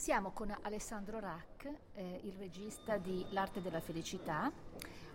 [0.00, 4.50] Siamo con Alessandro Rack, eh, il regista di L'arte della felicità,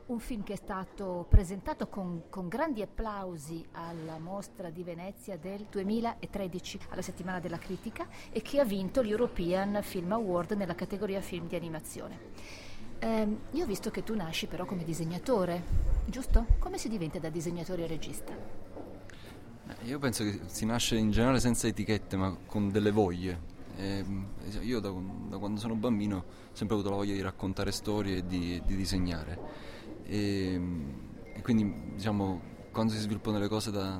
[0.05, 5.66] un film che è stato presentato con, con, grandi applausi alla mostra di Venezia del
[5.71, 11.47] 2013, alla settimana della critica, e che ha vinto l'European Film Award nella categoria film
[11.47, 12.20] di animazione.
[12.99, 15.63] Eh, io ho visto che tu nasci però come disegnatore,
[16.05, 16.45] giusto?
[16.59, 18.34] Come si diventa da disegnatore a regista?
[19.81, 23.55] Io penso che si nasce in generale senza etichette, ma con delle voglie.
[23.77, 24.05] E
[24.62, 24.94] io da,
[25.30, 28.76] da, quando sono bambino ho sempre avuto la voglia di raccontare storie e di, di
[28.76, 29.40] disegnare.
[30.05, 30.59] E,
[31.34, 34.00] e, quindi diciamo quando si sviluppano le cose da,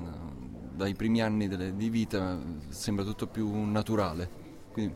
[0.72, 4.44] dai primi anni delle, di vita sembra tutto più naturale.
[4.72, 4.94] Quindi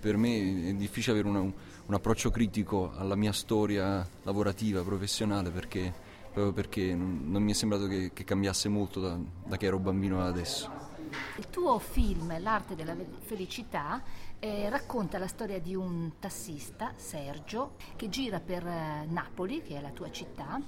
[0.00, 5.92] per me è difficile avere una, un approccio critico alla mia storia lavorativa, professionale, perché,
[6.32, 9.16] proprio perché non, non mi è sembrato che, che cambiasse molto da,
[9.46, 10.91] da che ero bambino ad adesso.
[11.36, 14.02] Il tuo film, L'arte della felicità,
[14.38, 19.80] eh, racconta la storia di un tassista, Sergio, che gira per eh, Napoli, che è
[19.80, 20.60] la tua città,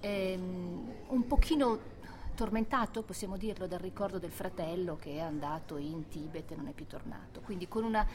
[0.00, 1.94] ehm, un pochino
[2.34, 6.72] tormentato, possiamo dirlo, dal ricordo del fratello che è andato in Tibet e non è
[6.72, 8.06] più tornato, quindi con una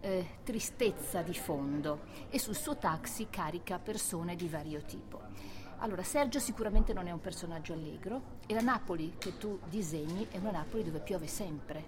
[0.00, 5.20] eh, tristezza di fondo e sul suo taxi carica persone di vario tipo.
[5.82, 10.36] Allora, Sergio sicuramente non è un personaggio allegro e la Napoli che tu disegni è
[10.36, 11.84] una Napoli dove piove sempre,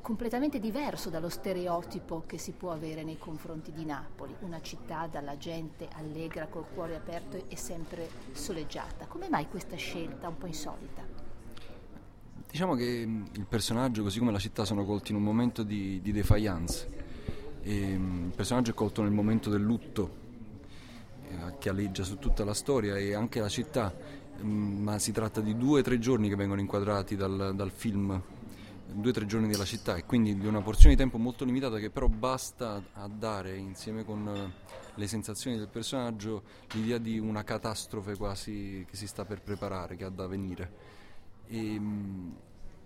[0.00, 5.36] completamente diverso dallo stereotipo che si può avere nei confronti di Napoli, una città dalla
[5.36, 9.06] gente allegra, col cuore aperto e sempre soleggiata.
[9.06, 11.02] Come mai questa scelta un po' insolita?
[12.48, 16.12] Diciamo che il personaggio, così come la città, sono colti in un momento di, di
[16.12, 17.00] defiance.
[17.60, 20.21] E il personaggio è colto nel momento del lutto
[21.58, 23.94] che alleggia su tutta la storia e anche la città,
[24.42, 28.20] mm, ma si tratta di due o tre giorni che vengono inquadrati dal, dal film,
[28.92, 31.78] due o tre giorni della città e quindi di una porzione di tempo molto limitata
[31.78, 34.52] che però basta a dare insieme con eh,
[34.94, 40.04] le sensazioni del personaggio l'idea di una catastrofe quasi che si sta per preparare, che
[40.04, 40.70] ha da venire.
[41.46, 42.30] E, mm,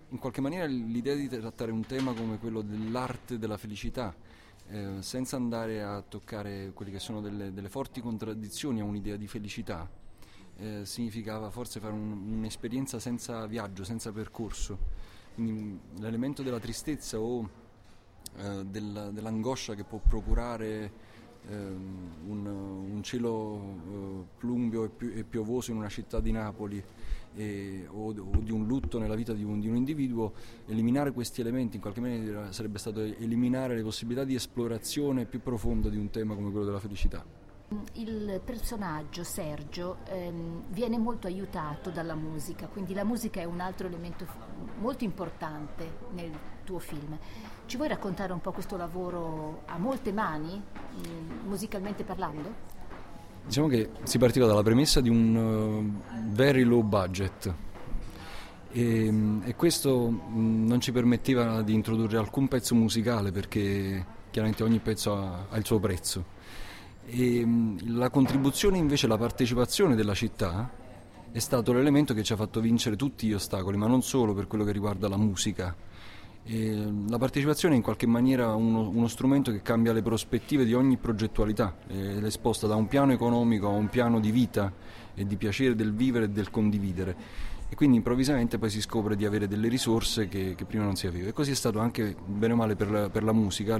[0.09, 4.15] in qualche maniera l'idea di trattare un tema come quello dell'arte della felicità,
[4.69, 9.27] eh, senza andare a toccare quelle che sono delle, delle forti contraddizioni a un'idea di
[9.27, 9.89] felicità,
[10.57, 14.77] eh, significava forse fare un, un'esperienza senza viaggio, senza percorso.
[15.35, 17.49] Quindi mm, l'elemento della tristezza o
[18.37, 20.91] eh, della, dell'angoscia che può procurare
[21.47, 26.83] ehm, un, un, cielo eh, plumbeo e, pi- e, piovoso in una città di Napoli
[27.37, 30.33] e, o, o, di un lutto nella vita di un, di un, individuo,
[30.65, 35.89] eliminare questi elementi in qualche maniera sarebbe stato eliminare le possibilità di esplorazione più profonda
[35.89, 37.23] di un tema come quello della felicità.
[37.93, 43.87] Il personaggio Sergio ehm, viene molto aiutato dalla musica, quindi la musica è un altro
[43.87, 44.25] elemento
[44.79, 46.31] molto importante nel
[46.63, 47.17] tuo film.
[47.65, 50.61] Ci vuoi raccontare un po' questo lavoro a molte mani,
[51.45, 52.76] musicalmente parlando?
[53.47, 57.53] Diciamo che si partiva dalla premessa di un uh, very low budget
[58.73, 59.13] e,
[59.45, 65.15] e questo mh, non ci permetteva di introdurre alcun pezzo musicale perché chiaramente ogni pezzo
[65.15, 66.25] ha, ha il suo prezzo.
[67.05, 70.69] E, mh, la contribuzione invece, la partecipazione della città
[71.31, 74.47] è stato l'elemento che ci ha fatto vincere tutti gli ostacoli, ma non solo per
[74.47, 75.73] quello che riguarda la musica
[76.49, 80.73] e la partecipazione è in qualche maniera uno, uno, strumento che cambia le prospettive di
[80.73, 84.71] ogni progettualità, eh, è sposta da un piano economico a un piano di vita
[85.13, 87.15] e di piacere del vivere e del condividere.
[87.67, 91.05] E quindi improvvisamente poi si scopre di avere delle risorse che, che prima non si
[91.05, 91.27] aveva.
[91.27, 93.77] E così è stato anche bene o male per la, per la musica,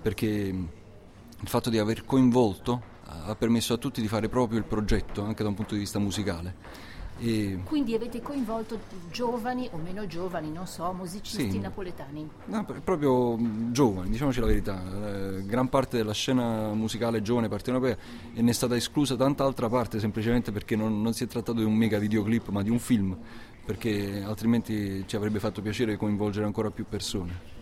[0.00, 5.22] perché il fatto di aver coinvolto ha permesso a tutti di fare proprio il progetto,
[5.22, 6.94] anche da un punto di vista musicale.
[7.18, 7.60] E...
[7.64, 8.78] Quindi avete coinvolto
[9.10, 11.58] giovani o meno giovani, non so, musicisti sì.
[11.58, 12.28] napoletani?
[12.46, 13.38] No, proprio
[13.70, 14.82] giovani, diciamoci la verità.
[14.82, 17.96] Eh, gran parte della scena musicale giovane partenopea
[18.34, 21.58] e ne è stata esclusa tanta altra parte semplicemente perché non, non si è trattato
[21.58, 23.16] di un mega videoclip ma di un film,
[23.64, 27.55] perché altrimenti ci avrebbe fatto piacere coinvolgere ancora più persone.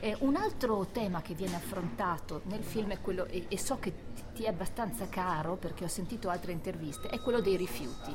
[0.00, 3.92] Eh, un altro tema che viene affrontato nel film è quello, e, e, so che
[4.34, 8.14] ti è abbastanza caro perché ho sentito altre interviste, è quello dei rifiuti.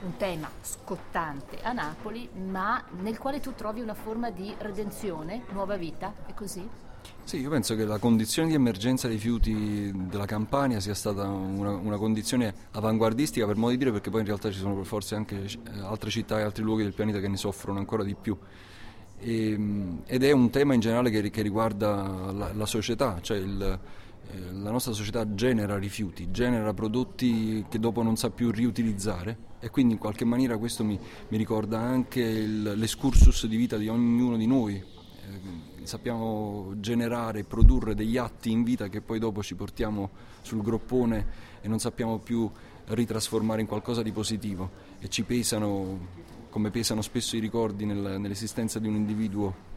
[0.00, 5.76] Un tema scottante a Napoli, ma nel quale tu trovi una forma di redenzione, nuova
[5.76, 6.86] vita, è così?
[7.24, 11.72] Sì, io penso che la condizione di emergenza dei rifiuti della Campania sia stata una,
[11.72, 15.42] una, condizione avanguardistica per modo di dire, perché poi in realtà ci sono forse anche
[15.44, 18.34] eh, altre città e altri luoghi del pianeta che ne soffrono ancora di più.
[19.20, 23.38] E, ehm, ed è un tema in generale che, che riguarda la, la, società, cioè
[23.38, 23.80] il,
[24.30, 29.70] eh, la nostra società genera rifiuti, genera prodotti che dopo non sa più riutilizzare e
[29.70, 30.98] quindi in qualche maniera questo mi,
[31.28, 34.74] mi ricorda anche il, l'escursus di vita di ognuno di noi.
[34.74, 40.10] Eh, sappiamo generare, produrre degli atti in vita che poi dopo ci portiamo
[40.42, 41.26] sul groppone
[41.62, 42.50] e non sappiamo più
[42.88, 48.78] ritrasformare in qualcosa di positivo e ci pesano come pesano spesso i ricordi nel, nell'esistenza
[48.78, 49.76] di un individuo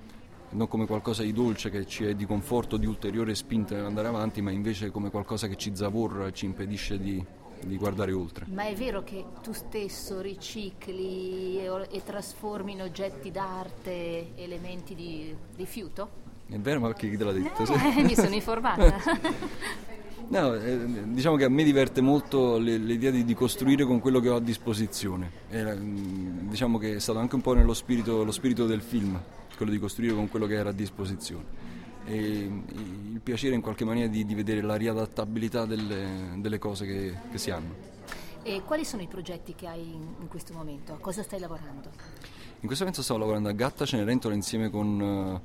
[0.52, 4.42] non come qualcosa di dolce che ci è di conforto, di ulteriore spinta nell'andare avanti,
[4.42, 7.24] ma invece come qualcosa che ci zavorra e ci impedisce di,
[7.64, 8.46] di guardare oltre.
[8.50, 15.34] Ma è vero che tu stesso ricicli e, e trasformi in oggetti d'arte elementi di
[15.56, 16.20] rifiuto?
[16.50, 17.62] È vero, ma chi te l'ha detto?
[17.62, 18.02] Eh, sì.
[18.02, 18.98] mi sono informata.
[20.28, 24.30] No, eh, diciamo che a me diverte molto l'idea di, di, costruire con quello che
[24.30, 25.32] ho a disposizione.
[25.50, 29.20] E, diciamo che è stato anche un po' nello spirito, spirito del film,
[29.58, 31.70] quello di costruire con quello che era a disposizione.
[32.06, 37.14] E il piacere in qualche maniera di, di vedere la riadattabilità delle, delle cose che,
[37.30, 37.90] che, si hanno.
[38.44, 40.94] E quali sono i progetti che hai in, in questo momento?
[40.94, 41.90] A cosa stai lavorando?
[42.62, 45.42] In questo momento stavo lavorando a Gatta Cenerentola insieme con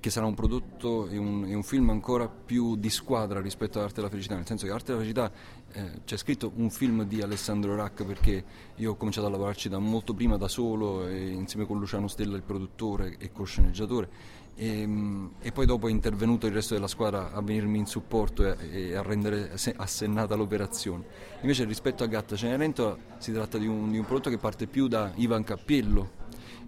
[0.00, 3.96] che sarà un prodotto e un, e un, film ancora più di squadra rispetto all'Arte
[3.96, 5.32] della Felicità, nel senso che Arte della Felicità
[5.72, 8.44] eh, c'è scritto un film di Alessandro Rack perché
[8.76, 12.42] io ho cominciato a lavorarci da molto prima da solo insieme con Luciano Stella il
[12.42, 14.08] produttore e co-sceneggiatore
[14.58, 14.88] e,
[15.42, 18.94] e, poi dopo è intervenuto il resto della squadra a venirmi in supporto e, e
[18.94, 21.04] a rendere assennata l'operazione.
[21.42, 24.88] Invece rispetto a Gatta Cenerentola si tratta di un, di un prodotto che parte più
[24.88, 26.24] da Ivan Cappiello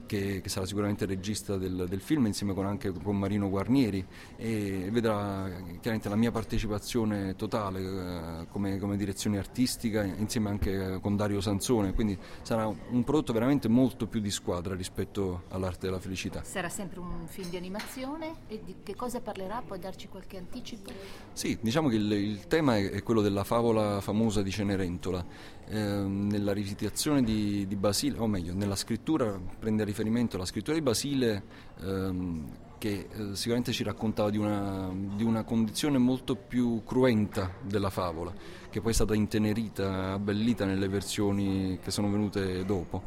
[0.08, 4.04] che, che sarà sicuramente regista del, del, film insieme con anche con Marino Guarnieri
[4.36, 5.48] e vedrà
[5.80, 11.92] chiaramente la mia partecipazione totale eh, come, come, direzione artistica insieme anche con Dario Sansone,
[11.92, 16.42] quindi sarà un prodotto veramente molto più di squadra rispetto all'arte della felicità.
[16.42, 19.62] Sarà sempre un film di animazione e di che cosa parlerà?
[19.64, 20.90] Puoi darci qualche anticipo?
[21.32, 25.24] Sì, diciamo che il, il tema è, è, quello della favola famosa di Cenerentola.
[25.70, 30.74] Eh, nella rivisitazione di, di Basile, o meglio, nella scrittura prende a riferimento la scrittura
[30.76, 31.42] di Basile
[31.82, 32.46] ehm,
[32.78, 38.32] che eh, sicuramente ci raccontava di una, di una, condizione molto più cruenta della favola,
[38.70, 43.02] che poi è stata intenerita, abbellita nelle versioni che sono venute dopo.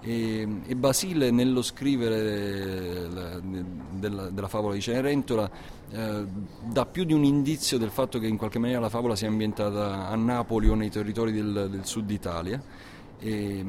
[0.00, 5.50] E, e Basile nello scrivere la, della, della, favola di Cenerentola
[5.90, 6.24] eh,
[6.64, 10.06] dà più di un indizio del fatto che in qualche maniera la favola sia ambientata
[10.08, 12.62] a Napoli o nei territori del, del sud Italia
[13.18, 13.64] e,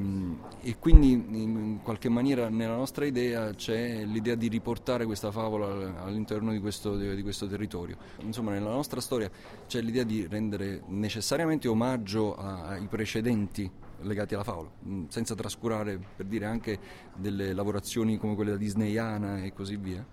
[0.62, 6.52] e, quindi in qualche maniera nella nostra idea c'è l'idea di riportare questa favola all'interno
[6.52, 7.98] di questo, di questo, territorio.
[8.20, 9.30] Insomma, nella nostra storia
[9.66, 13.70] c'è l'idea di rendere necessariamente omaggio ai precedenti
[14.02, 14.70] legati alla favola,
[15.08, 16.78] senza trascurare per dire anche
[17.16, 20.06] delle lavorazioni come quelle da disneyana e così via.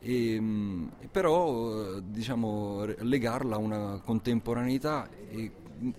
[0.00, 0.42] E,
[1.10, 5.52] però diciamo legarla a una contemporaneità e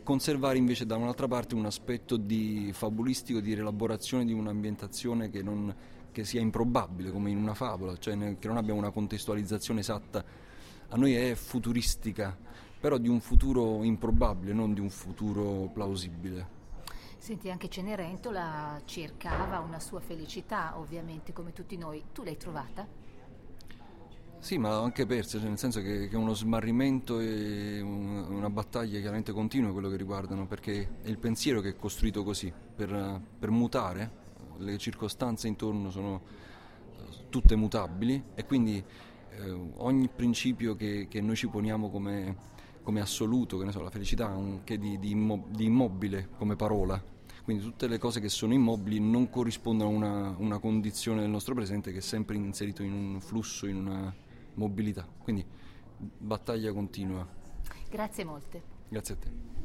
[0.04, 5.74] conservare invece da un'altra parte un aspetto di fabulistico, di rielaborazione di un'ambientazione che, non,
[6.12, 10.24] che sia improbabile come in una favola, cioè che non abbia una contestualizzazione esatta.
[10.90, 12.38] A noi è futuristica,
[12.80, 16.60] però di un futuro improbabile, non di un futuro plausibile.
[17.18, 22.04] Senti, anche Cenerentola cercava una sua felicità, ovviamente, come tutti noi.
[22.12, 23.01] Tu l'hai trovata?
[24.42, 29.32] Sì, ma anche persa, cioè nel senso che, è uno smarrimento e una battaglia chiaramente
[29.34, 34.12] continua quello che riguardano, perché è il pensiero che è costruito così, per, per mutare,
[34.58, 36.22] le circostanze intorno sono
[36.98, 38.84] eh, tutte mutabili e quindi
[39.30, 42.36] eh, ogni principio che, che, noi ci poniamo come,
[42.82, 47.00] come assoluto, che ne so, la felicità anche di, di, immo, di, immobile come parola,
[47.44, 51.54] quindi tutte le cose che sono immobili non corrispondono a una, una condizione del nostro
[51.54, 54.30] presente che è sempre inserito in un flusso, in una
[54.62, 55.08] mobilità.
[55.18, 55.46] Quindi
[56.18, 57.28] battaglia continua.
[57.90, 58.62] Grazie molte.
[58.88, 59.61] Grazie a te.